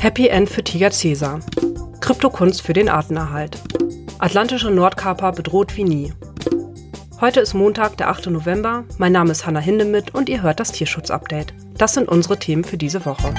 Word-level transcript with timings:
Happy 0.00 0.28
End 0.28 0.48
für 0.48 0.62
Tiger 0.62 0.90
Caesar. 0.90 1.40
Kryptokunst 2.00 2.62
für 2.62 2.72
den 2.72 2.88
Artenerhalt. 2.88 3.58
Atlantische 4.20 4.70
Nordkaper 4.70 5.32
bedroht 5.32 5.76
wie 5.76 5.82
nie. 5.82 6.12
Heute 7.20 7.40
ist 7.40 7.54
Montag, 7.54 7.96
der 7.96 8.08
8. 8.08 8.28
November. 8.28 8.84
Mein 8.98 9.10
Name 9.10 9.32
ist 9.32 9.44
Hanna 9.44 9.58
Hindemith 9.58 10.14
und 10.14 10.28
ihr 10.28 10.42
hört 10.42 10.60
das 10.60 10.70
Tierschutz-Update. 10.70 11.52
Das 11.76 11.94
sind 11.94 12.08
unsere 12.08 12.38
Themen 12.38 12.62
für 12.62 12.76
diese 12.78 13.04
Woche. 13.04 13.34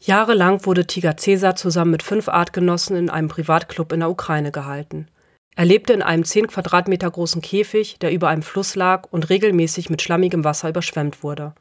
Jahrelang 0.00 0.66
wurde 0.66 0.88
Tiger 0.88 1.14
Caesar 1.14 1.54
zusammen 1.54 1.92
mit 1.92 2.02
fünf 2.02 2.28
Artgenossen 2.28 2.96
in 2.96 3.08
einem 3.08 3.28
Privatclub 3.28 3.92
in 3.92 4.00
der 4.00 4.10
Ukraine 4.10 4.50
gehalten. 4.50 5.06
Er 5.54 5.66
lebte 5.66 5.92
in 5.92 6.02
einem 6.02 6.24
10 6.24 6.48
Quadratmeter 6.48 7.08
großen 7.08 7.42
Käfig, 7.42 8.00
der 8.00 8.10
über 8.10 8.26
einem 8.26 8.42
Fluss 8.42 8.74
lag 8.74 9.06
und 9.12 9.30
regelmäßig 9.30 9.88
mit 9.88 10.02
schlammigem 10.02 10.42
Wasser 10.42 10.68
überschwemmt 10.68 11.22
wurde. 11.22 11.54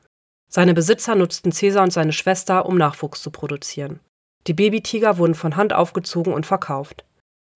Seine 0.54 0.74
Besitzer 0.74 1.16
nutzten 1.16 1.54
Caesar 1.54 1.84
und 1.84 1.94
seine 1.94 2.12
Schwester, 2.12 2.66
um 2.66 2.78
Nachwuchs 2.78 3.22
zu 3.22 3.32
produzieren. 3.32 4.02
Die 4.48 4.54
Babytiger 4.54 5.18
wurden 5.18 5.34
von 5.34 5.56
Hand 5.56 5.72
aufgezogen 5.72 6.34
und 6.34 6.46
verkauft. 6.46 7.06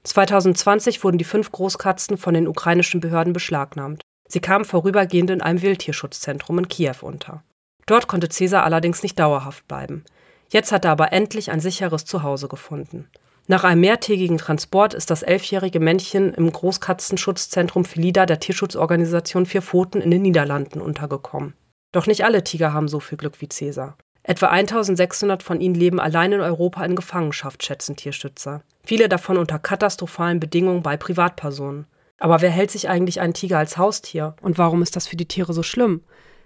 2020 0.04 1.04
wurden 1.04 1.18
die 1.18 1.26
fünf 1.26 1.52
Großkatzen 1.52 2.18
von 2.18 2.34
den 2.34 2.48
ukrainischen 2.48 3.02
Behörden 3.02 3.34
beschlagnahmt. 3.34 4.02
Sie 4.30 4.40
kamen 4.40 4.64
vorübergehend 4.64 5.30
in 5.30 5.42
einem 5.42 5.62
Wildtierschutzzentrum 5.62 6.60
in 6.60 6.68
Kiew 6.70 6.96
unter. 7.02 7.44
Dort 7.86 8.08
konnte 8.08 8.30
Caesar 8.30 8.64
allerdings 8.64 9.04
nicht 9.04 9.20
dauerhaft 9.20 9.68
bleiben. 9.68 10.06
Jetzt 10.50 10.72
hat 10.72 10.86
er 10.86 10.92
aber 10.92 11.12
endlich 11.12 11.52
ein 11.52 11.60
sicheres 11.60 12.06
Zuhause 12.06 12.48
gefunden. 12.48 13.10
Nach 13.48 13.66
einem 13.66 13.82
mehrtägigen 13.82 14.38
Transport 14.38 14.94
ist 14.94 15.12
das 15.12 15.22
elfjährige 15.22 15.82
Männchen 15.82 16.34
im 16.34 16.50
Großkatzenschutzzentrum 16.50 17.84
Felida 17.84 18.26
der 18.26 18.40
Tierschutzorganisation 18.40 19.46
Vier 19.46 19.62
Pfoten 19.62 20.00
in 20.00 20.12
den 20.12 20.22
Niederlanden 20.22 20.80
untergekommen. 20.80 21.56
Doch 21.96 22.08
nicht 22.08 22.26
alle 22.26 22.44
Tiger 22.44 22.74
haben 22.74 22.90
so 22.90 23.00
viel 23.00 23.18
Glück 23.18 23.40
wie 23.40 23.48
Cäsar. 23.48 23.96
Etwa 24.22 24.48
1600 24.48 25.42
von 25.42 25.62
ihnen 25.62 25.76
leben 25.76 26.02
allein 26.02 26.34
in 26.34 26.42
Europa 26.42 26.84
in 26.84 26.94
Gefangenschaft, 26.94 27.64
schätzen 27.64 27.96
Tierschützer. 27.96 28.64
Viele 28.84 29.08
davon 29.08 29.38
unter 29.38 29.60
katastrophalen 29.60 30.42
Bedingungen 30.42 30.84
bei 30.84 30.98
Privatpersonen. 30.98 31.86
Aber 32.20 32.42
wer 32.42 32.50
hält 32.50 32.72
sich 32.72 32.90
eigentlich 32.90 33.22
einen 33.22 33.34
Tiger 33.34 33.60
als 33.60 33.78
Haustier? 33.78 34.36
Und 34.42 34.58
warum 34.58 34.82
ist 34.82 34.98
das 34.98 35.08
für 35.08 35.16
die 35.16 35.30
Tiere 35.30 35.54
so 35.54 35.64
schlimm? 35.64 36.02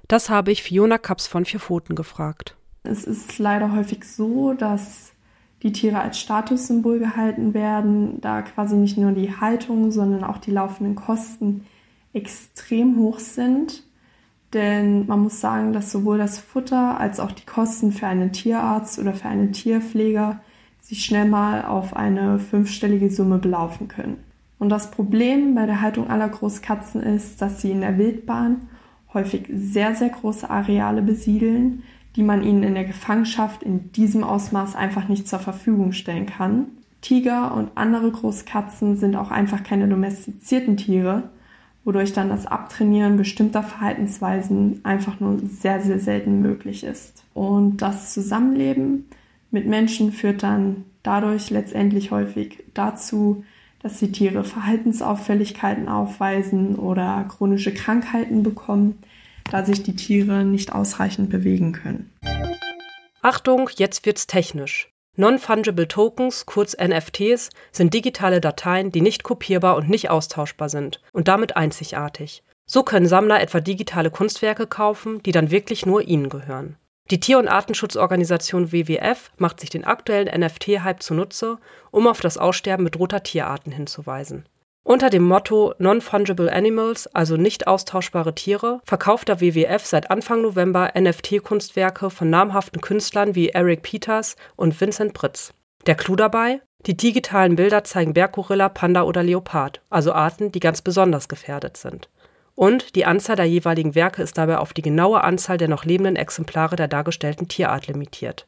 Das 0.08 0.30
habe 0.30 0.52
ich 0.52 0.62
Fiona 0.62 1.00
Kaps 1.00 1.26
von 1.26 1.46
Vier 1.46 1.60
Pfoten 1.60 1.96
gefragt. 1.96 2.56
Es 2.84 3.06
ist 3.06 3.40
leider 3.40 3.76
häufig 3.76 4.04
so, 4.04 4.54
dass 4.54 5.14
die 5.64 5.72
Tiere 5.72 6.00
als 6.00 6.20
Statussymbol 6.20 7.00
gehalten 7.00 7.56
werden, 7.56 8.22
da 8.22 8.44
quasi 8.44 8.76
nicht 8.76 9.00
nur 9.00 9.14
die 9.14 9.36
Haltung, 9.36 9.92
sondern 9.92 10.24
auch 10.24 10.38
die 10.38 10.52
laufenden 10.52 10.94
Kosten 10.94 11.66
extrem 12.14 12.98
hoch 12.98 13.18
sind. 13.18 13.82
Denn 14.54 15.06
man 15.06 15.22
muss 15.22 15.40
sagen, 15.42 15.74
dass 15.74 15.92
sowohl 15.92 16.18
das 16.18 16.40
Futter 16.40 17.00
als 17.00 17.20
auch 17.20 17.32
die 17.32 17.46
Kosten 17.46 17.92
für 17.92 18.08
einen 18.08 18.32
Tierarzt 18.32 18.98
oder 18.98 19.14
für 19.14 19.28
einen 19.28 19.52
Tierpfleger 19.52 20.40
sich 20.82 21.06
schnell 21.06 21.26
mal 21.26 21.66
auf 21.66 21.96
eine 21.96 22.40
fünfstellige 22.40 23.12
Summe 23.12 23.38
belaufen 23.38 23.88
können. 23.88 24.18
Und 24.58 24.70
das 24.70 24.92
Problem 24.92 25.56
bei 25.56 25.66
der 25.66 25.82
Haltung 25.82 26.10
aller 26.10 26.28
Großkatzen 26.28 27.02
ist, 27.02 27.42
dass 27.42 27.62
sie 27.62 27.72
in 27.72 27.82
der 27.82 27.98
Wildbahn 27.98 28.68
häufig 29.14 29.48
sehr, 29.54 29.96
sehr 29.96 30.10
große 30.10 30.50
Areale 30.50 31.02
besiedeln, 31.02 31.84
die 32.16 32.24
man 32.24 32.44
ihnen 32.44 32.64
in 32.64 32.74
der 32.74 32.86
Gefangenschaft 32.86 33.64
in 33.64 33.92
diesem 33.92 34.24
Ausmaß 34.24 34.76
einfach 34.76 35.08
nicht 35.08 35.28
zur 35.28 35.40
Verfügung 35.40 35.92
stellen 35.92 36.26
kann. 36.26 36.66
Tiger 37.02 37.56
und 37.56 37.72
andere 37.76 38.12
Großkatzen 38.12 38.98
sind 38.98 39.16
auch 39.16 39.32
einfach 39.32 39.64
keine 39.64 39.88
domestizierten 39.88 40.76
Tiere 40.76 41.30
wodurch 41.90 42.14
dann 42.14 42.30
das 42.30 42.46
Abtrainieren 42.46 43.18
bestimmter 43.18 43.64
Verhaltensweisen 43.64 44.82
einfach 44.84 45.20
nur 45.20 45.40
sehr, 45.40 45.82
sehr 45.82 45.98
selten 45.98 46.40
möglich 46.40 46.84
ist. 46.84 47.24
Und 47.34 47.78
das 47.78 48.14
Zusammenleben 48.14 49.10
mit 49.50 49.66
Menschen 49.66 50.12
führt 50.12 50.44
dann 50.44 50.86
dadurch 51.02 51.50
letztendlich 51.50 52.12
häufig 52.12 52.64
dazu, 52.76 53.44
dass 53.82 53.98
die 53.98 54.12
Tiere 54.12 54.44
Verhaltensauffälligkeiten 54.44 55.88
aufweisen 55.88 56.76
oder 56.76 57.26
chronische 57.28 57.74
Krankheiten 57.74 58.44
bekommen, 58.44 59.00
da 59.50 59.66
sich 59.66 59.82
die 59.82 59.96
Tiere 59.96 60.46
nicht 60.46 60.72
ausreichend 60.72 61.32
bewegen 61.32 61.72
können. 61.72 62.12
Achtung, 63.24 63.68
jetzt 63.78 64.06
wird's 64.06 64.28
technisch. 64.28 64.92
Non-Fungible 65.18 65.88
Tokens, 65.88 66.46
kurz 66.46 66.76
NFTs, 66.78 67.50
sind 67.72 67.94
digitale 67.94 68.40
Dateien, 68.42 68.92
die 68.92 69.02
nicht 69.02 69.24
kopierbar 69.24 69.76
und 69.76 69.90
nicht 69.90 70.10
austauschbar 70.10 70.70
sind 70.70 71.02
und 71.12 71.28
damit 71.28 71.58
einzigartig. 71.58 72.44
So 72.66 72.84
können 72.84 73.08
Sammler 73.08 73.42
etwa 73.42 73.60
digitale 73.60 74.12
Kunstwerke 74.12 74.68
kaufen, 74.68 75.24
die 75.24 75.32
dann 75.32 75.52
wirklich 75.52 75.86
nur 75.86 76.04
ihnen 76.04 76.30
gehören. 76.30 76.78
Die 77.12 77.20
Tier- 77.20 77.40
und 77.40 77.48
Artenschutzorganisation 77.48 78.72
WWF 78.72 79.32
macht 79.38 79.60
sich 79.60 79.72
den 79.72 79.84
aktuellen 79.84 80.30
NFT-Hype 80.40 81.02
zunutze, 81.02 81.58
um 81.90 82.08
auf 82.08 82.22
das 82.22 82.38
Aussterben 82.38 82.86
bedrohter 82.86 83.24
Tierarten 83.24 83.72
hinzuweisen. 83.72 84.46
Unter 84.92 85.12
dem 85.12 85.22
Motto 85.22 85.76
Non-Fungible 85.78 86.52
Animals, 86.52 87.06
also 87.14 87.38
nicht 87.38 87.68
austauschbare 87.68 88.34
Tiere, 88.34 88.82
verkauft 88.86 89.28
der 89.28 89.40
WWF 89.40 89.86
seit 89.86 90.10
Anfang 90.10 90.42
November 90.42 90.94
NFT-Kunstwerke 91.00 92.10
von 92.10 92.32
namhaften 92.32 92.82
Künstlern 92.82 93.36
wie 93.36 93.50
Eric 93.50 93.84
Peters 93.84 94.36
und 94.56 94.82
Vincent 94.82 95.14
Pritz. 95.14 95.54
Der 95.86 95.94
Clou 95.94 96.16
dabei? 96.16 96.62
Die 96.88 96.98
digitalen 96.98 97.56
Bilder 97.56 97.84
zeigen 97.84 98.16
Berggorilla, 98.16 98.68
Panda 98.68 99.04
oder 99.04 99.22
Leopard, 99.22 99.80
also 99.92 100.12
Arten, 100.12 100.52
die 100.52 100.60
ganz 100.60 100.82
besonders 100.82 101.28
gefährdet 101.28 101.78
sind. 101.78 102.10
Und 102.56 102.96
die 102.96 103.06
Anzahl 103.06 103.36
der 103.36 103.46
jeweiligen 103.46 103.94
Werke 103.94 104.24
ist 104.24 104.40
dabei 104.40 104.58
auf 104.58 104.74
die 104.74 104.82
genaue 104.82 105.24
Anzahl 105.24 105.60
der 105.60 105.68
noch 105.68 105.86
lebenden 105.86 106.16
Exemplare 106.16 106.76
der 106.76 106.88
dargestellten 106.88 107.48
Tierart 107.48 107.86
limitiert. 107.86 108.48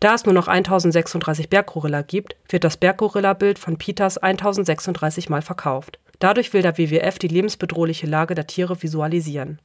Da 0.00 0.14
es 0.14 0.24
nur 0.24 0.32
noch 0.32 0.48
1036 0.48 1.50
Berggorilla 1.50 2.00
gibt, 2.00 2.34
wird 2.48 2.64
das 2.64 2.78
Berggorilla-Bild 2.78 3.58
von 3.58 3.76
Peters 3.76 4.16
1036 4.16 5.28
Mal 5.28 5.42
verkauft. 5.42 5.98
Dadurch 6.18 6.54
will 6.54 6.62
der 6.62 6.78
WWF 6.78 7.18
die 7.18 7.28
lebensbedrohliche 7.28 8.06
Lage 8.06 8.34
der 8.34 8.46
Tiere 8.46 8.82
visualisieren. 8.82 9.60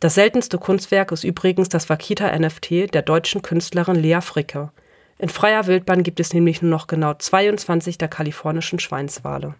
Das 0.00 0.14
seltenste 0.14 0.58
Kunstwerk 0.58 1.12
ist 1.12 1.24
übrigens 1.24 1.68
das 1.68 1.88
Wakita-NFT 1.88 2.92
der 2.92 3.02
deutschen 3.02 3.42
Künstlerin 3.42 3.96
Lea 3.96 4.20
Fricke. 4.20 4.72
In 5.18 5.28
freier 5.28 5.66
Wildbahn 5.66 6.02
gibt 6.02 6.20
es 6.20 6.34
nämlich 6.34 6.60
nur 6.62 6.70
noch 6.70 6.88
genau 6.88 7.14
22 7.14 7.96
der 7.96 8.08
kalifornischen 8.08 8.80
Schweinswale. 8.80 9.54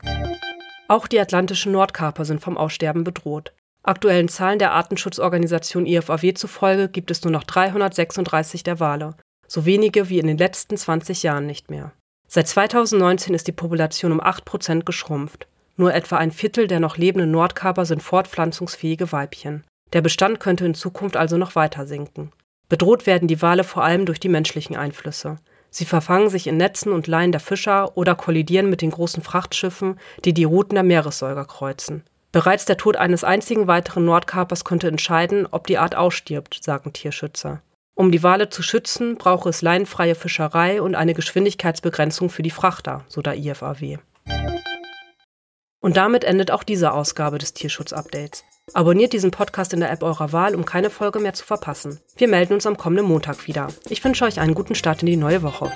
Auch 0.88 1.06
die 1.06 1.20
atlantischen 1.20 1.72
Nordkaper 1.72 2.24
sind 2.24 2.40
vom 2.40 2.58
Aussterben 2.58 3.04
bedroht. 3.04 3.52
Aktuellen 3.82 4.28
Zahlen 4.28 4.58
der 4.58 4.72
Artenschutzorganisation 4.72 5.86
IFAW 5.86 6.34
zufolge 6.34 6.88
gibt 6.88 7.12
es 7.12 7.22
nur 7.22 7.30
noch 7.30 7.44
336 7.44 8.64
der 8.64 8.80
Wale, 8.80 9.14
so 9.48 9.64
wenige 9.64 10.08
wie 10.08 10.18
in 10.18 10.26
den 10.26 10.38
letzten 10.38 10.76
20 10.76 11.22
Jahren 11.22 11.46
nicht 11.46 11.70
mehr. 11.70 11.92
Seit 12.28 12.48
2019 12.48 13.34
ist 13.34 13.46
die 13.46 13.52
Population 13.52 14.12
um 14.12 14.20
8 14.20 14.44
Prozent 14.44 14.86
geschrumpft. 14.86 15.46
Nur 15.76 15.94
etwa 15.94 16.16
ein 16.16 16.32
Viertel 16.32 16.66
der 16.66 16.80
noch 16.80 16.96
lebenden 16.96 17.30
Nordkaper 17.30 17.84
sind 17.84 18.02
fortpflanzungsfähige 18.02 19.12
Weibchen. 19.12 19.64
Der 19.92 20.00
Bestand 20.00 20.40
könnte 20.40 20.66
in 20.66 20.74
Zukunft 20.74 21.16
also 21.16 21.36
noch 21.36 21.54
weiter 21.54 21.86
sinken. 21.86 22.32
Bedroht 22.68 23.06
werden 23.06 23.28
die 23.28 23.42
Wale 23.42 23.62
vor 23.62 23.84
allem 23.84 24.06
durch 24.06 24.18
die 24.18 24.28
menschlichen 24.28 24.76
Einflüsse. 24.76 25.36
Sie 25.70 25.84
verfangen 25.84 26.30
sich 26.30 26.46
in 26.46 26.56
Netzen 26.56 26.92
und 26.92 27.06
Leinen 27.06 27.32
der 27.32 27.40
Fischer 27.40 27.96
oder 27.96 28.14
kollidieren 28.14 28.70
mit 28.70 28.80
den 28.80 28.90
großen 28.90 29.22
Frachtschiffen, 29.22 30.00
die 30.24 30.32
die 30.32 30.44
Routen 30.44 30.74
der 30.74 30.82
Meeressäuger 30.82 31.44
kreuzen. 31.44 32.02
Bereits 32.32 32.64
der 32.64 32.76
Tod 32.76 32.96
eines 32.96 33.24
einzigen 33.24 33.66
weiteren 33.66 34.04
Nordkapers 34.04 34.64
könnte 34.64 34.88
entscheiden, 34.88 35.46
ob 35.50 35.66
die 35.66 35.78
Art 35.78 35.94
ausstirbt, 35.94 36.58
sagen 36.62 36.92
Tierschützer. 36.92 37.62
Um 37.98 38.12
die 38.12 38.22
Wale 38.22 38.50
zu 38.50 38.62
schützen, 38.62 39.16
brauche 39.16 39.48
es 39.48 39.62
leinenfreie 39.62 40.14
Fischerei 40.14 40.82
und 40.82 40.94
eine 40.94 41.14
Geschwindigkeitsbegrenzung 41.14 42.28
für 42.28 42.42
die 42.42 42.50
Frachter, 42.50 43.06
so 43.08 43.22
der 43.22 43.38
IFAW. 43.38 43.96
Und 45.80 45.96
damit 45.96 46.22
endet 46.22 46.50
auch 46.50 46.62
diese 46.62 46.92
Ausgabe 46.92 47.38
des 47.38 47.54
Tierschutz-Updates. 47.54 48.44
Abonniert 48.74 49.14
diesen 49.14 49.30
Podcast 49.30 49.72
in 49.72 49.80
der 49.80 49.90
App 49.90 50.02
eurer 50.02 50.32
Wahl, 50.32 50.54
um 50.54 50.66
keine 50.66 50.90
Folge 50.90 51.20
mehr 51.20 51.32
zu 51.32 51.46
verpassen. 51.46 51.98
Wir 52.16 52.28
melden 52.28 52.52
uns 52.52 52.66
am 52.66 52.76
kommenden 52.76 53.06
Montag 53.06 53.46
wieder. 53.46 53.68
Ich 53.88 54.04
wünsche 54.04 54.26
euch 54.26 54.40
einen 54.40 54.54
guten 54.54 54.74
Start 54.74 55.00
in 55.00 55.06
die 55.06 55.16
neue 55.16 55.42
Woche. 55.42 55.72